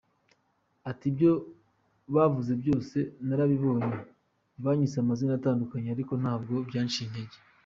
Ati 0.89 1.03
“Ibyo 1.11 1.31
bavuze 2.15 2.51
byose 2.61 2.97
narabibonye, 3.27 3.97
banyise 4.63 4.95
amazina 4.99 5.31
atandukanye 5.35 5.89
ariko 5.91 6.13
ntabwo 6.21 6.53
byanciye 6.69 7.05
intege. 7.07 7.37